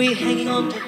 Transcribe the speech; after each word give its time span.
straight. 0.00 0.87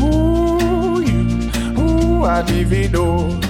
ooh, 0.00 1.00
you, 1.00 1.20
ooh, 1.78 2.24
I 2.24 2.42
divido. 2.42 3.40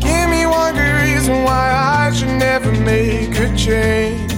Give 0.00 0.26
me 0.30 0.46
one 0.46 0.74
good 0.74 0.94
reason 1.02 1.44
why 1.44 1.72
I 1.72 2.12
should 2.12 2.36
never 2.38 2.72
make 2.72 3.38
a 3.38 3.56
change. 3.56 4.32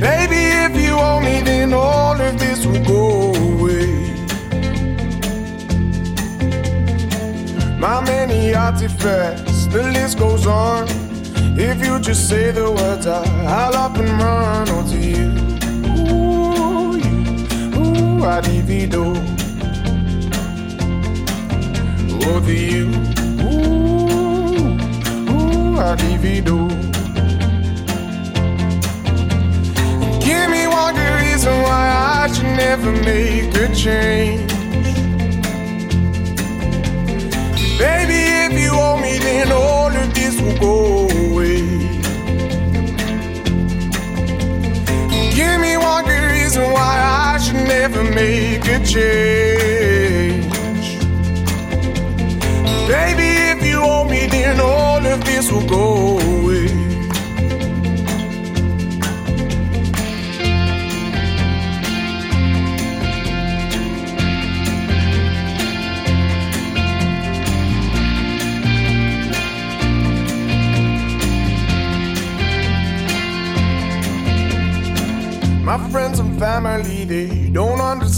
Baby, 0.00 0.42
if 0.66 0.76
you 0.76 0.96
want 0.96 1.24
me, 1.24 1.40
then 1.42 1.72
all 1.72 2.20
of 2.20 2.38
this 2.38 2.66
will 2.66 2.84
go 2.84 3.34
away. 3.34 4.06
My 7.78 8.00
many 8.04 8.54
artifacts, 8.54 9.66
the 9.66 9.82
list 9.92 10.18
goes 10.18 10.46
on. 10.46 10.86
If 11.58 11.84
you 11.84 11.98
just 12.00 12.28
say 12.28 12.50
the 12.50 12.70
words, 12.70 13.06
I, 13.06 13.24
I'll 13.46 13.74
up 13.74 13.96
and 13.96 14.10
run 14.20 14.68
onto 14.68 14.96
you 14.96 15.45
adivido. 18.26 19.14
With 22.18 22.26
oh, 22.26 22.50
you, 22.50 22.86
ooh, 23.46 24.66
ooh, 25.30 25.78
I 25.78 25.94
adivido. 25.94 26.68
Give 30.24 30.50
me 30.50 30.66
one 30.66 30.94
good 30.94 31.14
reason 31.22 31.54
why 31.62 31.84
I 32.22 32.32
should 32.32 32.52
never 32.56 32.92
make 32.92 33.54
a 33.54 33.72
change. 33.74 34.52
Baby, 37.78 38.20
if 38.46 38.52
you 38.60 38.70
owe 38.72 38.98
me, 39.00 39.18
then 39.18 39.52
all 39.52 39.94
of 39.94 40.14
this 40.14 40.40
will 40.40 40.58
go 40.58 41.08
away. 41.30 41.85
reason 46.56 46.72
why 46.72 47.34
I 47.34 47.38
should 47.38 47.54
never 47.68 48.02
make 48.02 48.64
a 48.64 48.78
change. 48.84 50.46
Baby, 52.88 53.28
if 53.52 53.64
you 53.64 53.80
owe 53.80 54.08
me, 54.08 54.26
then 54.26 54.60
all 54.60 55.04
of 55.04 55.24
this 55.24 55.50
will 55.52 55.66
go 55.66 56.18
away. 56.18 56.55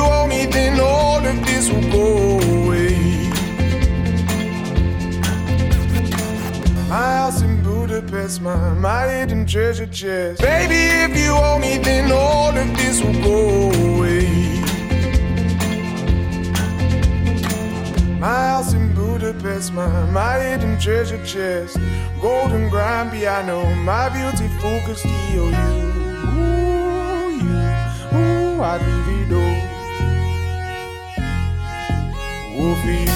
You 0.00 0.06
owe 0.06 0.26
me, 0.26 0.46
then 0.46 0.80
all 0.80 1.24
of 1.24 1.36
this 1.46 1.70
will 1.70 1.88
go 1.90 2.40
away. 2.56 2.96
My 6.88 7.10
house 7.20 7.42
in 7.42 7.62
Budapest, 7.62 8.40
my, 8.40 8.74
my 8.74 9.02
hidden 9.08 9.46
treasure 9.46 9.86
chest. 9.86 10.40
Baby, 10.40 10.80
if 11.04 11.12
you 11.22 11.32
owe 11.32 11.58
me, 11.58 11.78
then 11.78 12.10
all 12.12 12.56
of 12.56 12.68
this 12.78 13.02
will 13.02 13.20
go 13.30 13.38
away. 13.84 14.26
My 18.18 18.40
house 18.52 18.72
in 18.72 18.94
Budapest, 18.94 19.72
my, 19.72 19.88
my 20.10 20.38
hidden 20.40 20.78
treasure 20.78 21.22
chest. 21.24 21.76
Golden 22.20 22.68
grand 22.70 23.12
piano, 23.12 23.58
my 23.90 24.08
beautiful 24.08 24.78
Castillo, 24.86 25.46
you. 25.58 25.72
Ooh, 26.36 27.28
you. 27.44 27.58
Ooh, 28.18 28.62
I'd 28.62 28.82
leave 28.86 29.30
it 29.30 29.34
all. 29.34 29.49
You. 32.60 32.66
Ooh. 32.66 33.06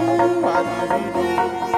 Ooh, 0.00 0.40
for 0.42 0.96
you. 1.72 1.77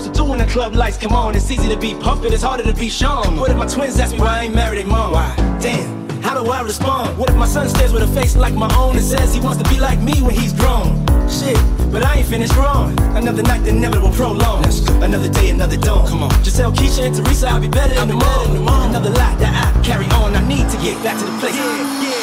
supposed 0.00 0.14
to 0.14 0.22
do 0.22 0.30
when 0.30 0.38
the 0.38 0.46
club 0.46 0.74
lights 0.74 0.96
come 0.96 1.12
on? 1.12 1.34
It's 1.34 1.50
easy 1.50 1.68
to 1.68 1.76
be 1.76 1.94
pumped, 1.94 2.24
it's 2.24 2.42
harder 2.42 2.64
to 2.64 2.74
be 2.74 2.88
shown. 2.88 3.36
What 3.36 3.50
if 3.50 3.56
my 3.56 3.66
twins 3.66 3.98
ask 3.98 4.12
me 4.12 4.20
why 4.20 4.40
I 4.40 4.44
ain't 4.44 4.54
married 4.54 4.78
their 4.78 4.86
mom? 4.86 5.12
Why? 5.12 5.34
Damn. 5.60 6.00
How 6.22 6.40
do 6.42 6.50
I 6.50 6.60
respond? 6.62 7.18
What 7.18 7.30
if 7.30 7.36
my 7.36 7.46
son 7.46 7.68
stares 7.68 7.92
with 7.92 8.02
a 8.02 8.06
face 8.08 8.36
like 8.36 8.54
my 8.54 8.72
own 8.76 8.96
and 8.96 9.04
says 9.04 9.34
he 9.34 9.40
wants 9.40 9.62
to 9.62 9.68
be 9.68 9.80
like 9.80 10.00
me 10.00 10.20
when 10.22 10.34
he's 10.34 10.52
grown? 10.52 11.06
Shit, 11.28 11.56
but 11.90 12.04
I 12.04 12.18
ain't 12.18 12.26
finished 12.26 12.54
wrong. 12.56 12.98
Another 13.16 13.42
night 13.42 13.64
that 13.64 13.72
never 13.72 14.00
will 14.00 14.12
prolong. 14.12 14.64
Another 15.02 15.28
day, 15.28 15.50
another 15.50 15.76
dawn. 15.76 16.06
Come 16.08 16.22
on. 16.22 16.30
Just 16.42 16.56
tell 16.56 16.72
Keisha 16.72 17.06
and 17.06 17.14
Teresa 17.14 17.48
I'll 17.48 17.60
be 17.60 17.68
better 17.68 18.00
in 18.00 18.08
the 18.08 18.14
morning. 18.14 18.68
Another 18.90 19.10
life 19.10 19.38
that 19.38 19.52
I 19.54 19.82
carry 19.82 20.06
on. 20.06 20.34
I 20.34 20.46
need 20.46 20.68
to 20.68 20.76
get 20.78 21.02
back 21.02 21.18
to 21.18 21.24
the 21.24 21.38
place. 21.38 21.56
Yeah, 21.56 22.02
yeah. 22.02 22.19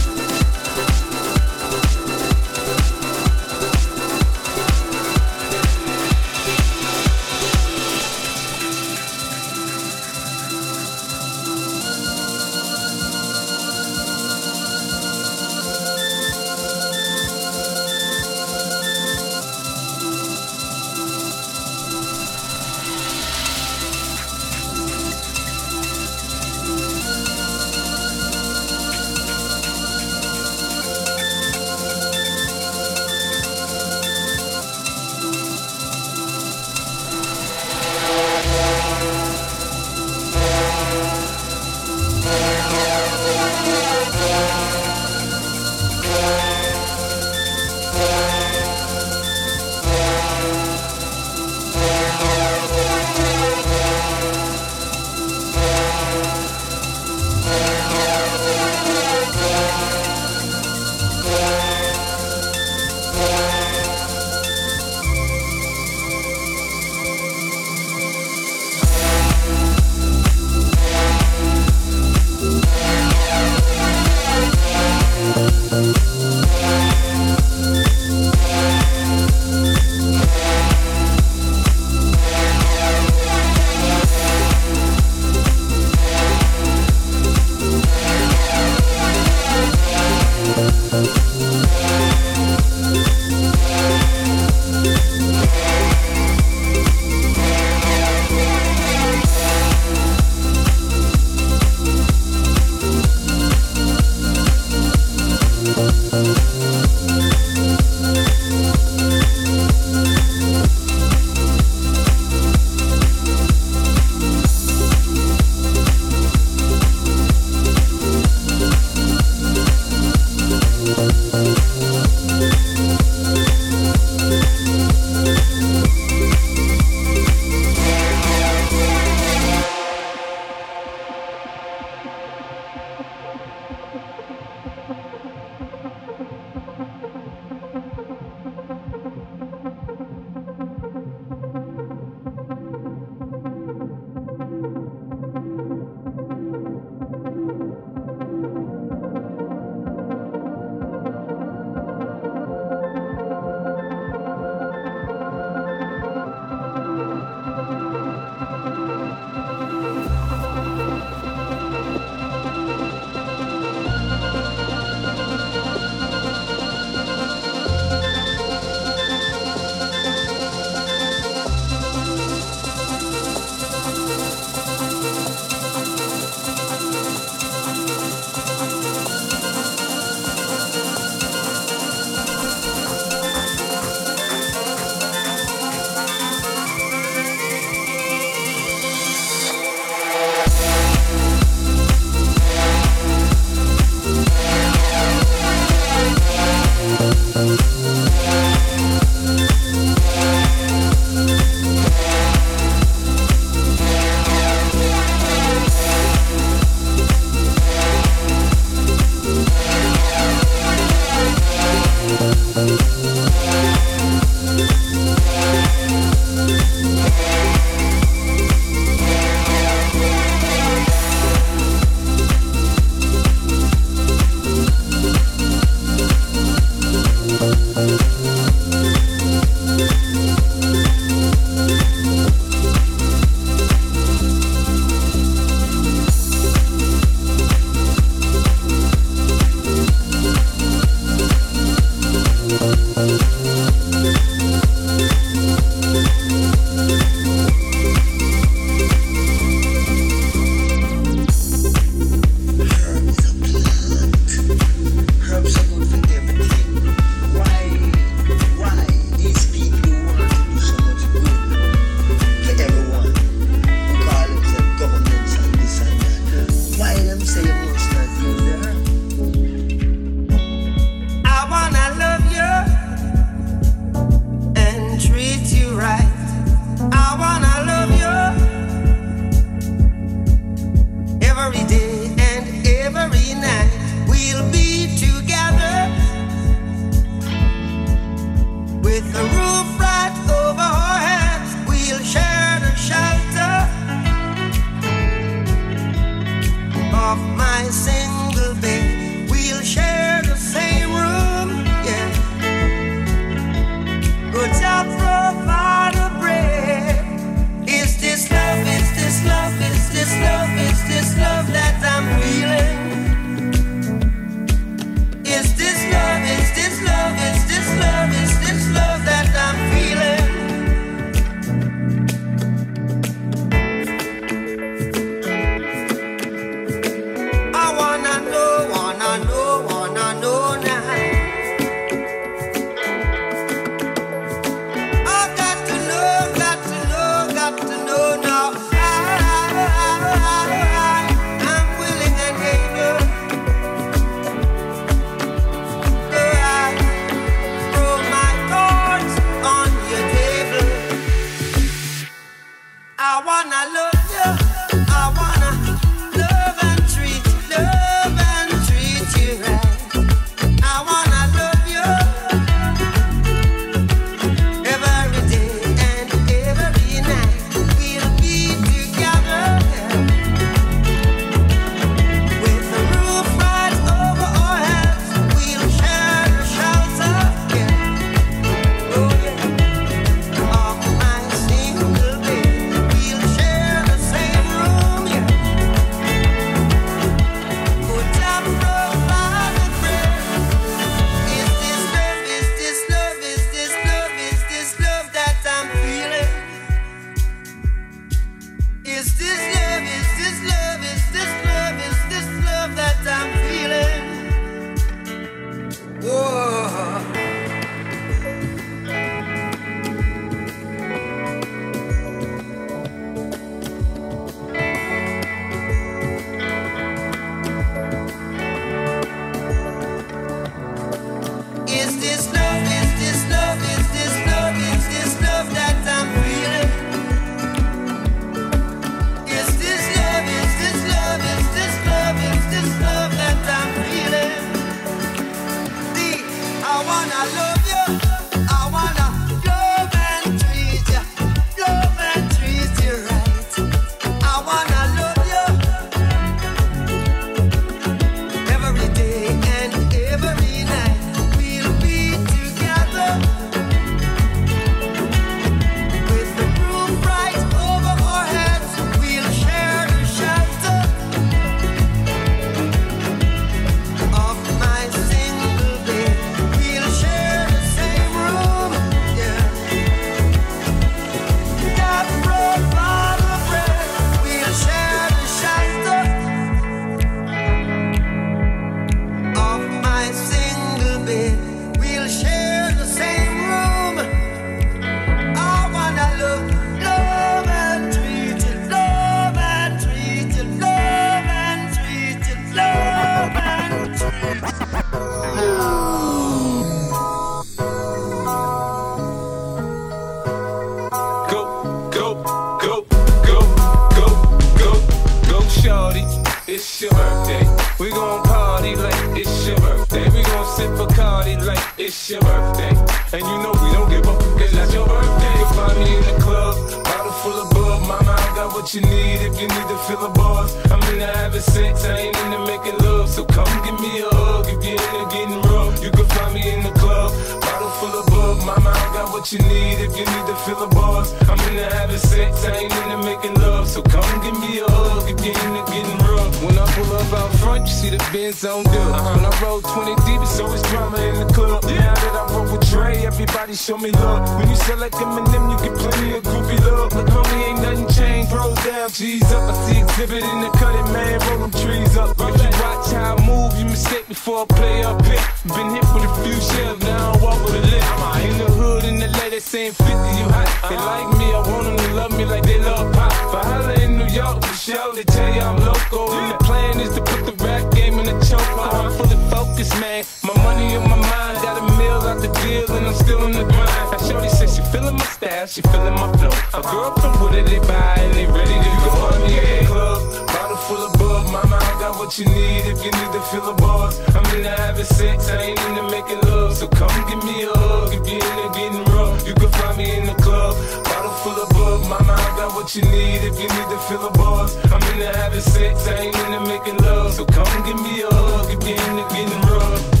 Style, 575.21 575.47
she 575.47 575.61
feeling 575.61 575.93
my 575.93 576.09
flow. 576.17 576.33
A 576.57 576.61
girl 576.61 576.93
from 576.97 577.13
Wooded, 577.21 577.45
they 577.45 577.59
buy, 577.59 577.95
and 578.01 578.13
they 578.13 578.25
ready 578.25 578.57
to 578.65 578.71
go. 578.81 578.89
the 579.13 579.29
in 579.29 579.61
the 579.61 579.65
club, 579.69 580.27
bottle 580.27 580.57
full 580.65 580.83
of 580.87 580.93
bub. 580.97 581.25
Mama, 581.31 581.57
I 581.61 581.73
got 581.79 581.97
what 581.99 582.17
you 582.17 582.25
need 582.25 582.65
if 582.65 582.79
you 582.83 582.91
need 582.91 583.11
to 583.13 583.21
fill 583.29 583.49
a 583.49 583.53
buzz. 583.53 583.99
I'm 584.15 584.25
into 584.35 584.49
having 584.49 584.85
sex, 584.85 585.29
I 585.29 585.37
ain't 585.41 585.59
into 585.67 585.83
making 585.93 586.21
love. 586.29 586.55
So 586.57 586.67
come 586.67 586.97
give 587.09 587.23
me 587.23 587.43
a 587.43 587.53
hug 587.53 587.93
if 587.93 588.03
you're 588.09 588.25
into 588.29 588.47
getting 588.57 588.85
rough. 588.93 589.27
You 589.27 589.33
can 589.35 589.51
find 589.59 589.77
me 589.77 589.87
in 589.97 590.05
the 590.07 590.15
club, 590.25 590.55
bottle 590.85 591.15
full 591.21 591.37
of 591.43 591.49
bub. 591.49 591.81
Mama, 591.89 592.13
I 592.13 592.29
got 592.37 592.55
what 592.55 592.75
you 592.75 592.81
need 592.81 593.21
if 593.29 593.37
you 593.37 593.49
need 593.55 593.69
to 593.73 593.79
fill 593.87 594.07
a 594.07 594.11
buzz. 594.11 594.57
I'm 594.73 594.81
into 594.89 595.09
having 595.17 595.41
sex, 595.41 595.87
I 595.87 596.09
ain't 596.09 596.17
into 596.17 596.41
making 596.49 596.77
love. 596.77 597.13
So 597.13 597.25
come 597.25 597.51
give 597.65 597.79
me 597.79 598.01
a 598.01 598.09
hug 598.09 598.49
if 598.49 598.61
you're 598.67 598.81
into 598.89 599.05
getting 599.13 599.41
rough. 599.49 600.00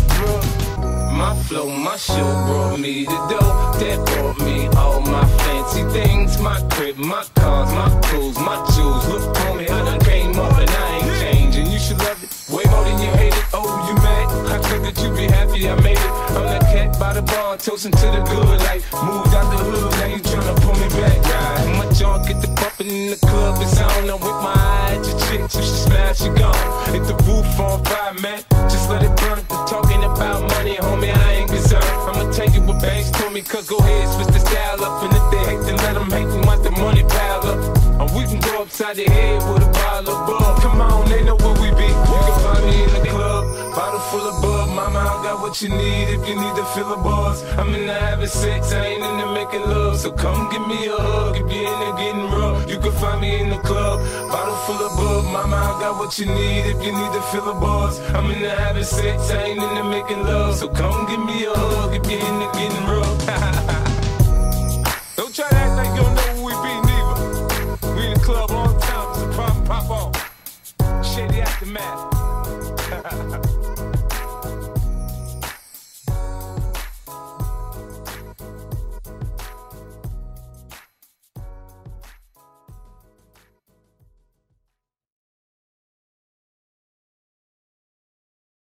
My 1.11 1.35
flow, 1.43 1.69
my 1.69 1.97
show 1.97 2.15
brought 2.47 2.79
me 2.79 3.05
the 3.05 3.19
dough 3.29 3.73
that 3.79 4.05
brought 4.07 4.39
me 4.45 4.67
all 4.77 5.01
my 5.01 5.25
fancy 5.43 5.83
things. 5.91 6.39
My 6.39 6.59
crib, 6.71 6.97
my 6.97 7.23
cars, 7.35 7.71
my 7.71 7.89
clothes, 8.01 8.39
my 8.39 8.55
jewels. 8.73 9.07
Look, 9.07 9.35
homie, 9.37 9.69
I 9.69 9.85
done 9.85 9.99
came 9.99 10.37
up 10.39 10.57
and 10.57 10.69
I 10.69 10.97
ain't 10.97 11.19
changing. 11.21 11.67
You 11.67 11.79
should 11.79 11.99
love 11.99 12.23
it 12.23 12.31
way 12.53 12.63
more 12.71 12.83
than 12.83 12.99
you 12.99 13.11
hate 13.11 13.33
it. 13.33 13.45
Oh, 13.53 13.87
you 13.87 13.95
mad? 13.95 14.10
That 14.91 15.03
you 15.07 15.15
be 15.15 15.23
happy 15.23 15.69
I 15.69 15.75
made 15.79 15.95
it. 15.95 16.11
I'm 16.35 16.51
that 16.51 16.67
cat 16.67 16.99
by 16.99 17.13
the 17.13 17.21
bar, 17.21 17.55
toasting 17.55 17.93
to 17.95 18.07
the 18.11 18.19
good 18.27 18.59
life. 18.67 18.83
Moved 18.91 19.31
out 19.31 19.47
the 19.47 19.57
hood, 19.63 19.87
now 19.87 20.07
you 20.11 20.19
tryna 20.19 20.55
pull 20.59 20.75
me 20.75 20.87
back, 20.99 21.15
right? 21.31 21.79
My 21.79 21.87
junk 21.95 22.27
get 22.27 22.41
the 22.43 22.51
bumping 22.59 22.91
in 22.91 23.07
the 23.11 23.19
club, 23.23 23.55
it's 23.63 23.79
on. 23.79 24.11
I'm 24.11 24.19
with 24.19 24.39
my 24.43 24.51
eye 24.51 24.99
at 24.99 25.07
your 25.07 25.15
chick, 25.23 25.47
so 25.47 25.61
she 25.63 25.75
smash, 25.87 26.19
she 26.19 26.27
gone. 26.35 26.59
Hit 26.91 27.07
the 27.07 27.15
roof 27.23 27.47
on 27.55 27.79
fire, 27.87 28.19
man. 28.19 28.43
Just 28.67 28.89
let 28.91 28.99
it 28.99 29.15
burn. 29.15 29.39
The 29.47 29.55
talking 29.63 30.03
about 30.03 30.43
money, 30.59 30.75
homie, 30.75 31.15
I 31.15 31.39
ain't 31.39 31.47
concerned. 31.47 31.87
I'ma 32.11 32.27
tell 32.35 32.51
you 32.51 32.59
what 32.67 32.81
banks 32.83 33.11
told 33.15 33.31
me, 33.31 33.41
cause 33.47 33.69
go 33.71 33.77
ahead, 33.79 34.11
switch 34.11 34.35
the 34.35 34.43
style 34.43 34.83
up. 34.83 35.07
And 35.07 35.15
if 35.15 35.25
they 35.31 35.55
hate, 35.55 35.63
then 35.71 35.77
let 35.87 35.95
them 35.95 36.11
hate, 36.11 36.27
and 36.27 36.43
watch 36.43 36.67
the 36.67 36.71
money 36.75 37.07
pile 37.07 37.47
up. 37.47 37.59
Or 37.95 38.07
we 38.11 38.27
can 38.27 38.43
go 38.43 38.67
upside 38.67 38.99
the 38.99 39.07
head 39.07 39.39
with 39.47 39.63
a 39.63 39.71
bottle 39.71 40.11
of 40.11 40.27
bug. 40.27 40.59
Come 40.59 40.81
on, 40.83 41.07
they 41.07 41.23
know 41.23 41.39
where 41.39 41.55
we 41.63 41.71
be. 41.79 41.87
You 41.87 42.19
can 42.27 42.37
find 42.43 42.65
me 42.67 42.83
in 42.83 42.91
the 42.91 43.07
club, 43.07 43.47
bottle 43.71 44.03
full 44.11 44.27
of 44.27 44.41
bug. 44.41 44.70
What 45.51 45.61
you 45.61 45.67
need 45.67 46.07
if 46.07 46.25
you 46.29 46.35
need 46.35 46.55
to 46.55 46.63
fill 46.73 46.93
a 46.93 46.95
buzz. 46.95 47.43
I'm 47.59 47.75
in 47.75 47.85
the 47.85 47.93
having 47.93 48.25
sex, 48.27 48.71
I 48.71 48.85
ain't 48.85 49.03
into 49.03 49.33
making 49.33 49.69
love. 49.69 49.99
So 49.99 50.09
come 50.09 50.49
give 50.49 50.65
me 50.65 50.85
a 50.87 50.95
hug 50.95 51.35
if 51.35 51.41
you're 51.41 51.67
into 51.73 51.91
getting 52.01 52.31
rough. 52.31 52.69
You 52.69 52.79
can 52.79 52.93
find 52.93 53.19
me 53.19 53.41
in 53.41 53.49
the 53.49 53.57
club, 53.57 53.99
bottle 54.31 54.55
full 54.65 54.79
of 54.79 54.95
bug. 54.95 55.25
Mama, 55.25 55.57
I 55.57 55.81
got 55.81 55.99
what 55.99 56.17
you 56.17 56.27
need 56.27 56.67
if 56.71 56.81
you 56.81 56.93
need 56.93 57.11
to 57.11 57.21
fill 57.33 57.49
a 57.49 57.59
buzz. 57.59 57.99
I'm 58.15 58.31
in 58.31 58.41
the 58.41 58.49
having 58.49 58.85
sex, 58.85 59.29
I 59.29 59.43
ain't 59.43 59.61
into 59.61 59.83
making 59.83 60.23
love. 60.23 60.55
So 60.55 60.69
come 60.69 61.05
give 61.07 61.19
me 61.19 61.43
a 61.43 61.53
hug 61.53 61.95
if 61.95 62.09
you're 62.09 62.25
into 62.25 62.47
getting 62.57 62.85
rough. 62.87 63.71